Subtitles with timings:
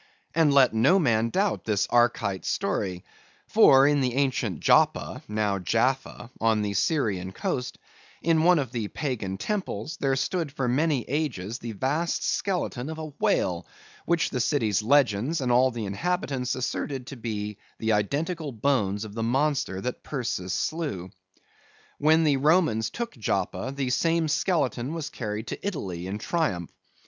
[0.33, 3.03] And let no man doubt this Arkite story;
[3.45, 7.77] for in the ancient Joppa, now Jaffa, on the Syrian coast,
[8.23, 12.97] in one of the Pagan temples, there stood for many ages the vast skeleton of
[12.97, 13.67] a whale,
[14.07, 19.13] which the city's legends and all the inhabitants asserted to be the identical bones of
[19.13, 21.11] the monster that Perseus slew.
[21.99, 26.71] When the Romans took Joppa, the same skeleton was carried to Italy in triumph.